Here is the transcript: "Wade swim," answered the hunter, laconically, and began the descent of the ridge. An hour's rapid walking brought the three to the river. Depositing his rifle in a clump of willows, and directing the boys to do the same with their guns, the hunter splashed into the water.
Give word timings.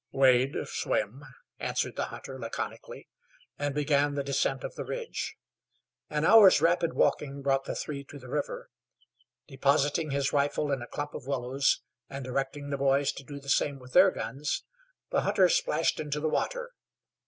"Wade 0.11 0.55
swim," 0.65 1.23
answered 1.59 1.95
the 1.95 2.05
hunter, 2.05 2.39
laconically, 2.39 3.07
and 3.59 3.75
began 3.75 4.15
the 4.15 4.23
descent 4.23 4.63
of 4.63 4.73
the 4.73 4.83
ridge. 4.83 5.35
An 6.09 6.25
hour's 6.25 6.59
rapid 6.59 6.93
walking 6.93 7.43
brought 7.43 7.65
the 7.65 7.75
three 7.75 8.03
to 8.05 8.17
the 8.17 8.27
river. 8.27 8.71
Depositing 9.47 10.09
his 10.09 10.33
rifle 10.33 10.71
in 10.71 10.81
a 10.81 10.87
clump 10.87 11.13
of 11.13 11.27
willows, 11.27 11.81
and 12.09 12.25
directing 12.25 12.71
the 12.71 12.79
boys 12.79 13.11
to 13.11 13.23
do 13.23 13.39
the 13.39 13.47
same 13.47 13.77
with 13.77 13.93
their 13.93 14.09
guns, 14.09 14.63
the 15.11 15.21
hunter 15.21 15.47
splashed 15.47 15.99
into 15.99 16.19
the 16.19 16.27
water. 16.29 16.71